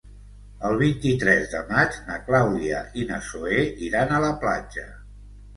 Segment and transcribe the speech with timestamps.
[0.69, 4.89] El vint-i-tres de maig na Clàudia i na Zoè iran a la platja.